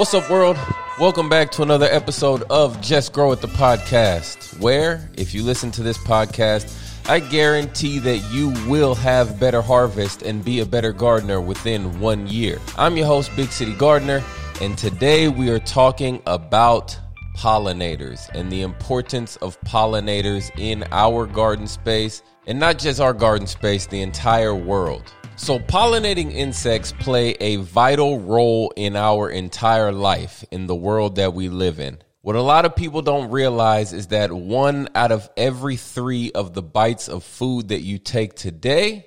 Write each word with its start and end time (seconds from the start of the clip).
What's 0.00 0.14
up, 0.14 0.30
world? 0.30 0.56
Welcome 0.98 1.28
back 1.28 1.50
to 1.50 1.62
another 1.62 1.84
episode 1.84 2.42
of 2.44 2.80
Just 2.80 3.12
Grow 3.12 3.32
It 3.32 3.42
the 3.42 3.48
podcast, 3.48 4.58
where, 4.58 5.06
if 5.18 5.34
you 5.34 5.42
listen 5.42 5.70
to 5.72 5.82
this 5.82 5.98
podcast, 5.98 6.74
I 7.06 7.20
guarantee 7.20 7.98
that 7.98 8.16
you 8.32 8.48
will 8.66 8.94
have 8.94 9.38
better 9.38 9.60
harvest 9.60 10.22
and 10.22 10.42
be 10.42 10.60
a 10.60 10.64
better 10.64 10.94
gardener 10.94 11.38
within 11.38 12.00
one 12.00 12.26
year. 12.26 12.58
I'm 12.78 12.96
your 12.96 13.08
host, 13.08 13.30
Big 13.36 13.52
City 13.52 13.74
Gardener, 13.74 14.24
and 14.62 14.78
today 14.78 15.28
we 15.28 15.50
are 15.50 15.58
talking 15.58 16.22
about 16.26 16.98
pollinators 17.36 18.26
and 18.30 18.50
the 18.50 18.62
importance 18.62 19.36
of 19.36 19.60
pollinators 19.66 20.50
in 20.58 20.82
our 20.92 21.26
garden 21.26 21.66
space, 21.66 22.22
and 22.46 22.58
not 22.58 22.78
just 22.78 23.00
our 23.00 23.12
garden 23.12 23.46
space, 23.46 23.84
the 23.84 24.00
entire 24.00 24.54
world. 24.54 25.12
So, 25.42 25.58
pollinating 25.58 26.34
insects 26.34 26.92
play 26.92 27.30
a 27.40 27.56
vital 27.56 28.20
role 28.20 28.74
in 28.76 28.94
our 28.94 29.30
entire 29.30 29.90
life 29.90 30.44
in 30.50 30.66
the 30.66 30.74
world 30.74 31.16
that 31.16 31.32
we 31.32 31.48
live 31.48 31.80
in. 31.80 31.96
What 32.20 32.36
a 32.36 32.42
lot 32.42 32.66
of 32.66 32.76
people 32.76 33.00
don't 33.00 33.30
realize 33.30 33.94
is 33.94 34.08
that 34.08 34.30
one 34.30 34.90
out 34.94 35.12
of 35.12 35.30
every 35.38 35.76
three 35.76 36.30
of 36.32 36.52
the 36.52 36.60
bites 36.60 37.08
of 37.08 37.24
food 37.24 37.68
that 37.68 37.80
you 37.80 37.96
take 37.96 38.34
today, 38.34 39.06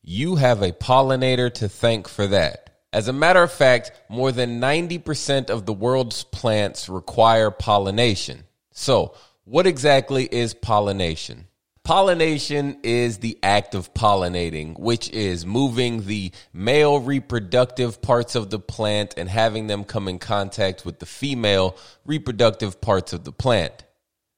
you 0.00 0.36
have 0.36 0.62
a 0.62 0.70
pollinator 0.70 1.52
to 1.54 1.68
thank 1.68 2.06
for 2.06 2.28
that. 2.28 2.70
As 2.92 3.08
a 3.08 3.12
matter 3.12 3.42
of 3.42 3.52
fact, 3.52 3.90
more 4.08 4.30
than 4.30 4.60
90% 4.60 5.50
of 5.50 5.66
the 5.66 5.74
world's 5.74 6.22
plants 6.22 6.88
require 6.88 7.50
pollination. 7.50 8.44
So, 8.70 9.16
what 9.42 9.66
exactly 9.66 10.28
is 10.30 10.54
pollination? 10.54 11.48
Pollination 11.84 12.78
is 12.82 13.18
the 13.18 13.38
act 13.42 13.74
of 13.74 13.92
pollinating, 13.92 14.78
which 14.80 15.10
is 15.10 15.44
moving 15.44 16.06
the 16.06 16.32
male 16.50 16.98
reproductive 16.98 18.00
parts 18.00 18.34
of 18.34 18.48
the 18.48 18.58
plant 18.58 19.12
and 19.18 19.28
having 19.28 19.66
them 19.66 19.84
come 19.84 20.08
in 20.08 20.18
contact 20.18 20.86
with 20.86 20.98
the 20.98 21.04
female 21.04 21.76
reproductive 22.06 22.80
parts 22.80 23.12
of 23.12 23.24
the 23.24 23.32
plant. 23.32 23.84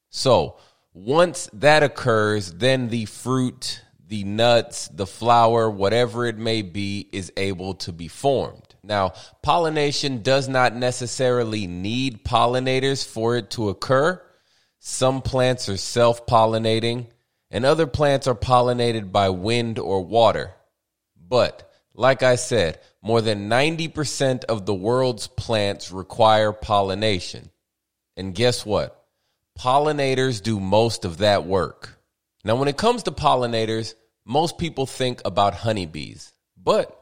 So, 0.09 0.57
once 0.93 1.49
that 1.53 1.83
occurs, 1.83 2.51
then 2.51 2.89
the 2.89 3.05
fruit, 3.05 3.81
the 4.05 4.25
nuts, 4.25 4.89
the 4.89 5.07
flower, 5.07 5.69
whatever 5.69 6.25
it 6.25 6.37
may 6.37 6.63
be, 6.63 7.07
is 7.13 7.31
able 7.37 7.75
to 7.75 7.93
be 7.93 8.09
formed. 8.09 8.75
Now, 8.83 9.13
pollination 9.41 10.21
does 10.21 10.49
not 10.49 10.75
necessarily 10.75 11.65
need 11.65 12.25
pollinators 12.25 13.07
for 13.07 13.37
it 13.37 13.51
to 13.51 13.69
occur. 13.69 14.21
Some 14.79 15.21
plants 15.21 15.69
are 15.69 15.77
self 15.77 16.25
pollinating 16.25 17.07
and 17.49 17.65
other 17.65 17.87
plants 17.87 18.27
are 18.27 18.35
pollinated 18.35 19.11
by 19.11 19.29
wind 19.29 19.79
or 19.79 20.03
water. 20.03 20.53
But, 21.15 21.71
like 21.93 22.23
I 22.23 22.35
said, 22.35 22.79
more 23.01 23.21
than 23.21 23.49
90% 23.49 24.45
of 24.45 24.65
the 24.65 24.73
world's 24.73 25.27
plants 25.27 25.91
require 25.91 26.51
pollination. 26.51 27.49
And 28.15 28.35
guess 28.35 28.65
what? 28.65 29.05
Pollinators 29.57 30.41
do 30.41 30.59
most 30.59 31.05
of 31.05 31.19
that 31.19 31.45
work. 31.45 31.99
Now, 32.43 32.55
when 32.55 32.67
it 32.67 32.77
comes 32.77 33.03
to 33.03 33.11
pollinators, 33.11 33.95
most 34.25 34.57
people 34.57 34.85
think 34.85 35.21
about 35.25 35.53
honeybees. 35.53 36.33
But 36.61 36.93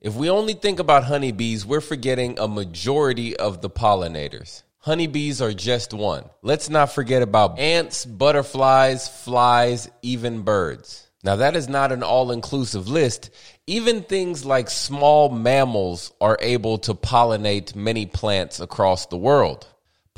if 0.00 0.14
we 0.14 0.28
only 0.28 0.54
think 0.54 0.80
about 0.80 1.04
honeybees, 1.04 1.64
we're 1.64 1.80
forgetting 1.80 2.38
a 2.38 2.48
majority 2.48 3.36
of 3.36 3.62
the 3.62 3.70
pollinators. 3.70 4.62
Honeybees 4.84 5.40
are 5.40 5.54
just 5.54 5.94
one. 5.94 6.24
Let's 6.42 6.68
not 6.68 6.92
forget 6.92 7.22
about 7.22 7.58
ants, 7.58 8.04
butterflies, 8.04 9.08
flies, 9.08 9.88
even 10.02 10.42
birds. 10.42 11.08
Now, 11.22 11.36
that 11.36 11.56
is 11.56 11.70
not 11.70 11.90
an 11.90 12.02
all 12.02 12.30
inclusive 12.30 12.86
list. 12.86 13.30
Even 13.66 14.02
things 14.02 14.44
like 14.44 14.68
small 14.68 15.30
mammals 15.30 16.12
are 16.20 16.36
able 16.38 16.76
to 16.80 16.92
pollinate 16.92 17.74
many 17.74 18.04
plants 18.04 18.60
across 18.60 19.06
the 19.06 19.16
world. 19.16 19.66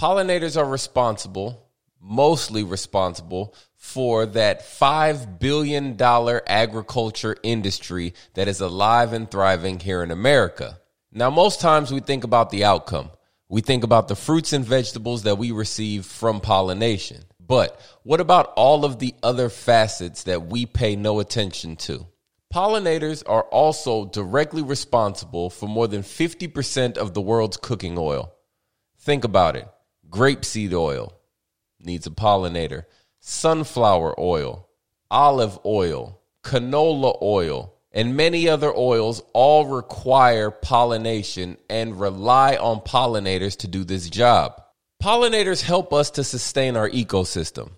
Pollinators 0.01 0.57
are 0.57 0.69
responsible, 0.69 1.71
mostly 2.01 2.65
responsible, 2.65 3.55
for 3.77 4.27
that 4.27 4.63
$5 4.63 5.39
billion 5.39 5.97
agriculture 6.03 7.37
industry 7.45 8.15
that 8.35 8.49
is 8.49 8.61
alive 8.61 9.13
and 9.13 9.31
thriving 9.31 9.79
here 9.79 10.03
in 10.03 10.11
America. 10.11 10.81
Now, 11.13 11.31
most 11.31 11.61
times 11.61 11.93
we 11.93 12.01
think 12.01 12.25
about 12.25 12.51
the 12.51 12.65
outcome. 12.65 13.11
We 13.49 13.61
think 13.61 13.85
about 13.85 14.09
the 14.09 14.17
fruits 14.17 14.53
and 14.53 14.65
vegetables 14.65 15.23
that 15.23 15.39
we 15.39 15.53
receive 15.53 16.05
from 16.05 16.41
pollination. 16.41 17.25
But 17.39 17.81
what 18.03 18.21
about 18.21 18.53
all 18.57 18.85
of 18.85 18.99
the 18.99 19.15
other 19.23 19.49
facets 19.49 20.25
that 20.25 20.47
we 20.47 20.67
pay 20.67 20.97
no 20.97 21.21
attention 21.21 21.77
to? 21.77 22.07
Pollinators 22.53 23.23
are 23.27 23.43
also 23.43 24.07
directly 24.07 24.63
responsible 24.63 25.51
for 25.51 25.69
more 25.69 25.87
than 25.87 26.03
50% 26.03 26.97
of 26.97 27.15
the 27.15 27.21
world's 27.21 27.57
cooking 27.57 27.97
oil. 27.99 28.33
Think 28.99 29.25
about 29.25 29.57
it 29.57 29.69
grapeseed 30.09 30.73
oil 30.73 31.13
needs 31.81 32.07
a 32.07 32.11
pollinator, 32.11 32.85
sunflower 33.21 34.19
oil, 34.19 34.69
olive 35.11 35.59
oil, 35.65 36.21
canola 36.43 37.17
oil, 37.23 37.76
and 37.97 38.15
many 38.15 38.47
other 38.47 38.71
oils 38.77 39.23
all 39.33 39.65
require 39.65 40.51
pollination 40.51 41.57
and 41.71 41.99
rely 41.99 42.55
on 42.57 42.79
pollinators 42.81 43.57
to 43.57 43.69
do 43.69 43.85
this 43.85 44.11
job. 44.11 44.63
Pollinators 45.03 45.63
help 45.63 45.95
us 45.95 46.11
to 46.11 46.23
sustain 46.23 46.77
our 46.77 46.91
ecosystem. 46.91 47.71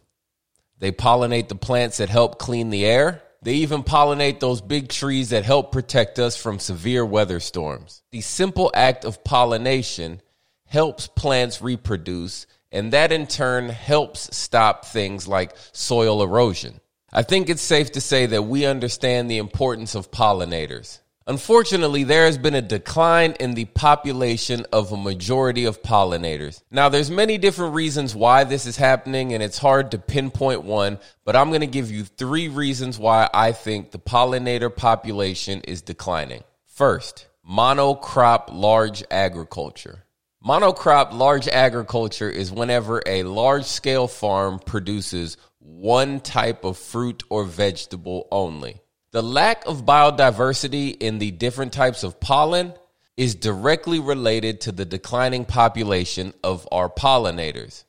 They 0.80 0.90
pollinate 0.90 1.46
the 1.46 1.54
plants 1.54 1.98
that 1.98 2.08
help 2.08 2.36
clean 2.40 2.70
the 2.70 2.84
air. 2.84 3.22
They 3.42 3.54
even 3.54 3.84
pollinate 3.84 4.40
those 4.40 4.60
big 4.60 4.88
trees 4.88 5.30
that 5.30 5.44
help 5.44 5.70
protect 5.70 6.18
us 6.18 6.36
from 6.36 6.58
severe 6.58 7.06
weather 7.06 7.38
storms. 7.38 8.02
The 8.10 8.20
simple 8.20 8.72
act 8.74 9.04
of 9.04 9.22
pollination 9.22 10.20
helps 10.64 11.06
plants 11.06 11.62
reproduce, 11.62 12.48
and 12.72 12.92
that 12.92 13.12
in 13.12 13.28
turn 13.28 13.68
helps 13.68 14.36
stop 14.36 14.84
things 14.84 15.28
like 15.28 15.54
soil 15.70 16.24
erosion. 16.24 16.80
I 17.12 17.22
think 17.22 17.48
it's 17.48 17.62
safe 17.62 17.92
to 17.92 18.00
say 18.00 18.26
that 18.26 18.42
we 18.42 18.66
understand 18.66 19.30
the 19.30 19.38
importance 19.38 19.94
of 19.94 20.10
pollinators. 20.10 20.98
Unfortunately, 21.26 22.04
there 22.04 22.24
has 22.24 22.38
been 22.38 22.54
a 22.54 22.62
decline 22.62 23.32
in 23.40 23.52
the 23.52 23.66
population 23.66 24.64
of 24.72 24.92
a 24.92 24.96
majority 24.96 25.66
of 25.66 25.82
pollinators. 25.82 26.62
Now, 26.70 26.88
there's 26.88 27.10
many 27.10 27.36
different 27.36 27.74
reasons 27.74 28.14
why 28.14 28.44
this 28.44 28.64
is 28.64 28.76
happening 28.76 29.34
and 29.34 29.42
it's 29.42 29.58
hard 29.58 29.90
to 29.90 29.98
pinpoint 29.98 30.64
one, 30.64 30.98
but 31.24 31.36
I'm 31.36 31.48
going 31.48 31.60
to 31.60 31.66
give 31.66 31.90
you 31.90 32.04
three 32.04 32.48
reasons 32.48 32.98
why 32.98 33.28
I 33.32 33.52
think 33.52 33.90
the 33.90 33.98
pollinator 33.98 34.74
population 34.74 35.60
is 35.62 35.82
declining. 35.82 36.44
First, 36.66 37.26
monocrop 37.46 38.44
large 38.50 39.02
agriculture. 39.10 40.04
Monocrop 40.42 41.12
large 41.12 41.48
agriculture 41.48 42.30
is 42.30 42.52
whenever 42.52 43.02
a 43.04 43.24
large 43.24 43.64
scale 43.64 44.08
farm 44.08 44.60
produces 44.60 45.36
one 45.68 46.20
type 46.20 46.64
of 46.64 46.78
fruit 46.78 47.22
or 47.28 47.44
vegetable 47.44 48.26
only. 48.32 48.80
The 49.10 49.22
lack 49.22 49.66
of 49.66 49.84
biodiversity 49.84 50.96
in 50.98 51.18
the 51.18 51.30
different 51.30 51.72
types 51.72 52.02
of 52.02 52.20
pollen 52.20 52.72
is 53.16 53.34
directly 53.34 54.00
related 54.00 54.62
to 54.62 54.72
the 54.72 54.84
declining 54.84 55.44
population 55.44 56.32
of 56.42 56.66
our 56.72 56.88
pollinators. 56.88 57.84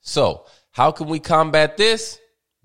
So, 0.00 0.46
how 0.70 0.90
can 0.90 1.08
we 1.08 1.20
combat 1.20 1.76
this? 1.76 2.18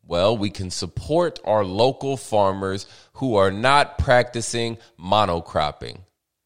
Well, 0.06 0.38
we 0.38 0.50
can 0.50 0.70
support 0.70 1.40
our 1.44 1.66
local 1.66 2.18
farmers 2.18 2.86
who 3.14 3.36
are 3.36 3.52
not 3.52 3.98
practicing 3.98 4.78
monocropping, 5.00 6.00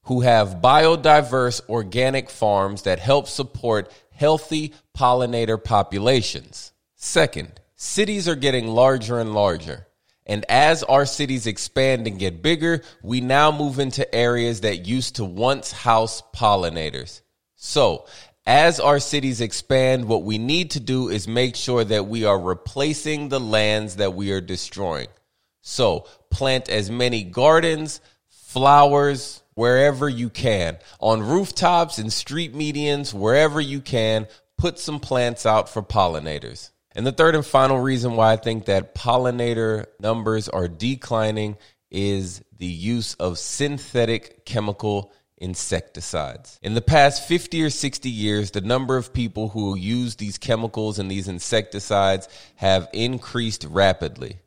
who 0.03 0.21
have 0.21 0.61
biodiverse 0.61 1.67
organic 1.69 2.29
farms 2.29 2.83
that 2.83 2.99
help 2.99 3.27
support 3.27 3.91
healthy 4.11 4.73
pollinator 4.95 5.61
populations. 5.63 6.71
Second, 6.95 7.59
cities 7.77 8.27
are 8.27 8.35
getting 8.35 8.67
larger 8.67 9.19
and 9.19 9.33
larger. 9.33 9.87
And 10.25 10.43
as 10.49 10.83
our 10.83 11.05
cities 11.05 11.47
expand 11.47 12.05
and 12.05 12.19
get 12.19 12.41
bigger, 12.41 12.81
we 13.01 13.21
now 13.21 13.51
move 13.51 13.79
into 13.79 14.13
areas 14.13 14.61
that 14.61 14.85
used 14.85 15.15
to 15.15 15.25
once 15.25 15.71
house 15.71 16.21
pollinators. 16.35 17.21
So, 17.55 18.05
as 18.45 18.79
our 18.79 18.99
cities 18.99 19.41
expand, 19.41 20.05
what 20.05 20.23
we 20.23 20.37
need 20.37 20.71
to 20.71 20.79
do 20.79 21.09
is 21.09 21.27
make 21.27 21.55
sure 21.55 21.83
that 21.83 22.07
we 22.07 22.25
are 22.25 22.39
replacing 22.39 23.29
the 23.29 23.39
lands 23.39 23.97
that 23.97 24.13
we 24.15 24.31
are 24.31 24.41
destroying. 24.41 25.07
So, 25.61 26.07
plant 26.29 26.69
as 26.69 26.89
many 26.89 27.23
gardens, 27.23 28.01
flowers, 28.29 29.41
wherever 29.53 30.07
you 30.07 30.29
can, 30.29 30.77
on 30.99 31.21
rooftops 31.21 31.97
and 31.97 32.11
street 32.11 32.53
medians, 32.53 33.13
wherever 33.13 33.59
you 33.59 33.81
can, 33.81 34.27
put 34.57 34.77
some 34.79 34.99
plants 34.99 35.45
out 35.45 35.69
for 35.69 35.81
pollinators. 35.81 36.71
And 36.97 37.05
the 37.05 37.11
third 37.13 37.35
and 37.35 37.45
final 37.45 37.79
reason 37.79 38.15
why 38.15 38.33
I 38.33 38.35
think 38.35 38.65
that 38.65 38.95
pollinator 38.95 39.85
numbers 39.99 40.49
are 40.49 40.67
declining 40.67 41.57
is 41.89 42.41
the 42.57 42.65
use 42.65 43.13
of 43.13 43.37
synthetic 43.37 44.45
chemical 44.45 45.13
insecticides. 45.37 46.59
In 46.63 46.73
the 46.73 46.81
past 46.81 47.27
50 47.27 47.63
or 47.63 47.69
60 47.69 48.09
years, 48.09 48.51
the 48.51 48.61
number 48.61 48.97
of 48.97 49.13
people 49.13 49.47
who 49.47 49.77
use 49.77 50.15
these 50.15 50.39
chemicals 50.39 50.97
and 50.97 51.09
these 51.09 51.27
insecticides 51.27 52.27
have 52.55 52.89
increased 52.91 53.63
rapidly. 53.69 54.39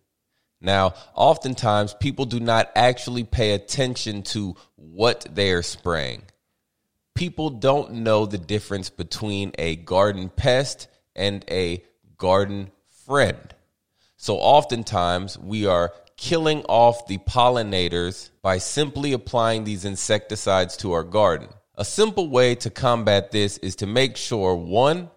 Now, 0.61 0.95
oftentimes 1.15 1.95
people 1.95 2.27
do 2.27 2.41
not 2.41 2.71
actually 2.75 3.25
pay 3.25 3.53
attention 3.53 4.23
to 4.25 4.57
what 4.75 5.25
they 5.33 5.53
are 5.53 5.63
spraying 5.63 6.25
people 7.21 7.51
don't 7.51 7.93
know 7.93 8.25
the 8.25 8.39
difference 8.39 8.89
between 8.89 9.53
a 9.59 9.77
garden 9.77 10.31
pest 10.31 10.89
and 11.15 11.45
a 11.51 11.85
garden 12.21 12.71
friend. 13.07 13.55
So 14.17 14.37
oftentimes 14.37 15.37
we 15.37 15.67
are 15.67 15.93
killing 16.17 16.63
off 16.69 17.07
the 17.07 17.17
pollinators 17.17 18.31
by 18.43 18.59
simply 18.59 19.15
applying 19.15 19.65
these 19.65 19.87
insecticides 19.87 20.77
to 20.77 20.93
our 20.93 21.03
garden. 21.03 21.49
A 21.75 21.85
simple 21.85 22.29
way 22.29 22.55
to 22.57 22.69
combat 22.69 23.31
this 23.31 23.57
is 23.59 23.77
to 23.77 23.87
make 23.87 24.19
sure 24.19 24.55
one, 24.55 25.11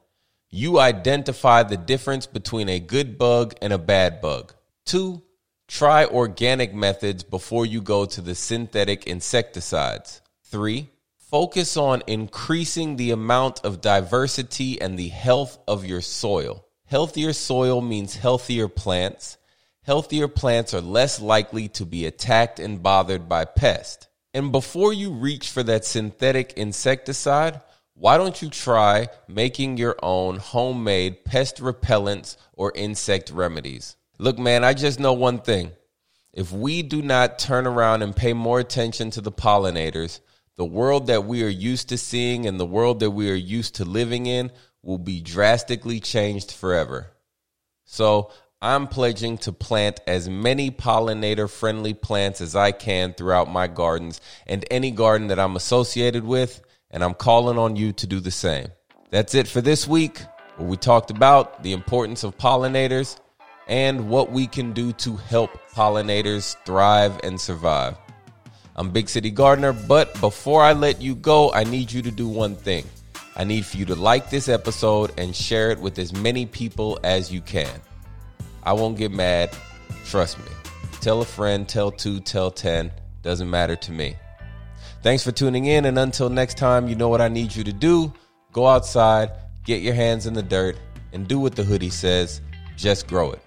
you 0.50 0.80
identify 0.80 1.64
the 1.64 1.76
difference 1.76 2.26
between 2.26 2.70
a 2.70 2.80
good 2.80 3.18
bug 3.18 3.54
and 3.62 3.74
a 3.74 3.78
bad 3.78 4.22
bug. 4.22 4.54
Two, 4.86 5.22
try 5.68 6.06
organic 6.06 6.74
methods 6.74 7.24
before 7.24 7.66
you 7.66 7.82
go 7.82 8.06
to 8.06 8.22
the 8.22 8.36
synthetic 8.36 9.06
insecticides. 9.08 10.22
Three, 10.44 10.90
focus 11.18 11.76
on 11.76 12.04
increasing 12.08 12.96
the 12.96 13.12
amount 13.12 13.66
of 13.66 13.82
diversity 13.82 14.80
and 14.80 14.98
the 14.98 15.10
health 15.10 15.58
of 15.68 15.84
your 15.84 16.02
soil. 16.02 16.66
Healthier 16.94 17.34
soil 17.34 17.82
means 17.82 18.18
healthier 18.18 18.68
plants. 18.68 19.40
Healthier 19.82 20.28
plants 20.28 20.76
are 20.76 20.80
less 20.82 21.20
likely 21.20 21.68
to 21.70 21.88
be 21.88 22.06
attacked 22.06 22.60
and 22.60 22.84
bothered 22.84 23.28
by 23.28 23.46
pests. 23.46 24.06
And 24.32 24.52
before 24.52 24.94
you 24.94 25.10
reach 25.10 25.50
for 25.50 25.64
that 25.64 25.86
synthetic 25.86 26.54
insecticide, 26.54 27.62
why 27.96 28.18
don't 28.18 28.40
you 28.44 28.50
try 28.52 29.08
making 29.28 29.78
your 29.78 29.96
own 30.04 30.38
homemade 30.38 31.26
pest 31.26 31.58
repellents 31.58 32.38
or 32.54 32.72
insect 32.76 33.32
remedies? 33.32 33.96
Look, 34.20 34.38
man, 34.38 34.64
I 34.64 34.76
just 34.76 35.00
know 35.00 35.14
one 35.14 35.40
thing. 35.40 35.72
If 36.32 36.52
we 36.52 36.84
do 36.84 37.02
not 37.02 37.40
turn 37.40 37.66
around 37.66 38.04
and 38.04 38.16
pay 38.16 38.34
more 38.34 38.60
attention 38.60 39.10
to 39.10 39.22
the 39.22 39.32
pollinators, 39.32 40.20
the 40.58 40.66
world 40.66 41.08
that 41.08 41.26
we 41.26 41.44
are 41.44 41.48
used 41.48 41.90
to 41.90 41.98
seeing 41.98 42.46
and 42.46 42.60
the 42.60 42.68
world 42.68 43.00
that 43.00 43.10
we 43.10 43.32
are 43.32 43.34
used 43.34 43.78
to 43.78 43.84
living 43.84 44.28
in 44.28 44.52
will 44.84 45.00
be 45.00 45.22
drastically 45.22 46.00
changed 46.00 46.52
forever. 46.52 47.08
So 47.86 48.32
I'm 48.62 48.88
pledging 48.88 49.38
to 49.40 49.52
plant 49.52 50.00
as 50.06 50.30
many 50.30 50.72
pollinator 50.72 51.50
friendly 51.50 51.94
plants 51.94 52.42
as 52.42 52.56
I 52.56 52.72
can 52.72 53.14
throughout 53.14 53.52
my 53.52 53.68
gardens 53.68 54.22
and 54.46 54.64
any 54.70 54.92
garden 54.92 55.28
that 55.28 55.40
I'm 55.40 55.56
associated 55.56 56.24
with, 56.24 56.62
and 56.92 57.04
I'm 57.04 57.14
calling 57.14 57.58
on 57.58 57.76
you 57.76 57.94
to 57.94 58.08
do 58.08 58.20
the 58.20 58.32
same. 58.32 58.68
That's 59.10 59.36
it 59.36 59.48
for 59.48 59.62
this 59.62 59.88
week, 59.88 60.22
where 60.58 60.68
we 60.68 60.78
talked 60.78 61.12
about 61.12 61.64
the 61.64 61.74
importance 61.74 62.24
of 62.24 62.38
pollinators 62.38 63.20
and 63.68 64.10
what 64.10 64.32
we 64.32 64.48
can 64.48 64.74
do 64.74 64.92
to 64.94 65.16
help 65.16 65.52
pollinators 65.74 66.56
thrive 66.66 67.20
and 67.24 67.40
survive. 67.40 67.98
I'm 68.76 68.90
Big 68.90 69.08
City 69.08 69.30
Gardener, 69.30 69.74
but 69.74 70.20
before 70.20 70.64
I 70.64 70.74
let 70.74 71.02
you 71.02 71.16
go, 71.16 71.52
I 71.52 71.64
need 71.64 71.92
you 71.92 72.02
to 72.02 72.12
do 72.12 72.28
one 72.28 72.56
thing. 72.56 72.86
I 73.36 73.44
need 73.44 73.66
for 73.66 73.78
you 73.78 73.86
to 73.86 73.96
like 73.96 74.30
this 74.30 74.48
episode 74.48 75.12
and 75.18 75.36
share 75.36 75.72
it 75.72 75.80
with 75.80 75.98
as 76.00 76.14
many 76.14 76.46
people 76.46 77.00
as 77.04 77.32
you 77.32 77.42
can. 77.42 77.82
I 78.64 78.74
won't 78.74 78.98
get 78.98 79.12
mad. 79.12 79.56
Trust 80.06 80.40
me. 80.40 80.52
Tell 81.02 81.22
a 81.22 81.26
friend, 81.26 81.68
tell 81.68 81.92
two, 81.92 82.20
tell 82.20 82.52
10. 82.52 82.92
Doesn't 83.22 83.50
matter 83.50 83.76
to 83.76 83.92
me. 83.92 84.16
Thanks 85.02 85.24
for 85.24 85.32
tuning 85.32 85.66
in. 85.66 85.86
And 85.86 85.98
until 86.00 86.30
next 86.30 86.58
time, 86.58 86.88
you 86.88 86.96
know 86.96 87.10
what 87.10 87.22
I 87.22 87.28
need 87.28 87.56
you 87.56 87.64
to 87.64 87.74
do 87.74 88.14
go 88.52 88.68
outside, 88.68 89.32
get 89.66 89.82
your 89.82 89.96
hands 89.96 90.28
in 90.28 90.34
the 90.36 90.44
dirt, 90.44 90.78
and 91.12 91.28
do 91.28 91.40
what 91.40 91.56
the 91.56 91.64
hoodie 91.64 91.90
says 91.90 92.40
just 92.76 93.08
grow 93.08 93.32
it. 93.32 93.42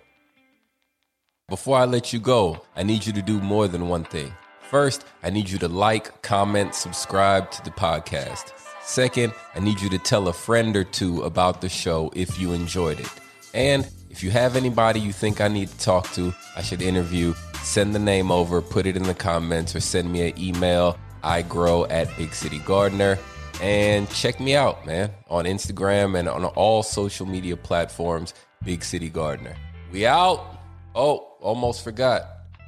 Before 1.49 1.79
I 1.79 1.85
let 1.85 2.13
you 2.13 2.19
go, 2.19 2.63
I 2.75 2.83
need 2.83 3.07
you 3.07 3.13
to 3.13 3.23
do 3.23 3.41
more 3.41 3.69
than 3.69 3.89
one 3.89 4.05
thing. 4.05 4.33
First, 4.71 5.05
I 5.23 5.31
need 5.31 5.49
you 5.49 5.59
to 5.59 5.69
like, 5.69 6.23
comment, 6.23 6.75
subscribe 6.75 7.51
to 7.53 7.65
the 7.65 7.71
podcast. 7.71 8.66
Second, 8.87 9.33
I 9.55 9.59
need 9.59 9.81
you 9.81 9.91
to 9.91 9.99
tell 9.99 10.29
a 10.29 10.33
friend 10.33 10.77
or 10.77 10.85
two 10.85 11.23
about 11.23 11.61
the 11.61 11.69
show 11.69 12.11
if 12.15 12.39
you 12.39 12.53
enjoyed 12.53 13.01
it. 13.01 13.11
And 13.53 13.87
if 14.11 14.23
you 14.23 14.31
have 14.31 14.55
anybody 14.55 15.01
you 15.01 15.13
think 15.13 15.41
I 15.41 15.49
need 15.49 15.69
to 15.69 15.79
talk 15.79 16.11
to, 16.13 16.33
I 16.57 16.63
should 16.63 16.81
interview, 16.81 17.35
send 17.63 17.97
the 17.97 17.99
name 17.99 18.31
over, 18.31 18.63
put 18.63 18.87
it 18.87 18.97
in 18.97 19.03
the 19.03 19.13
comments, 19.13 19.75
or 19.75 19.81
send 19.81 20.13
me 20.13 20.31
an 20.31 20.39
email. 20.39 20.97
I 21.25 21.43
grow 21.43 21.85
at 21.87 22.17
Big 22.17 22.33
City 22.33 22.61
Gardener. 22.61 23.19
And 23.61 24.09
check 24.11 24.39
me 24.39 24.55
out, 24.55 24.87
man, 24.87 25.11
on 25.29 25.47
Instagram 25.47 26.17
and 26.17 26.29
on 26.29 26.45
all 26.45 26.85
social 26.85 27.27
media 27.27 27.57
platforms, 27.57 28.35
Big 28.65 28.85
City 28.85 29.11
Gardener. 29.11 29.57
We 29.91 30.07
out. 30.07 30.61
Oh, 30.95 31.37
almost 31.41 31.83
forgot. 31.83 32.23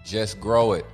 Just 0.05 0.41
grow 0.41 0.73
it. 0.73 0.85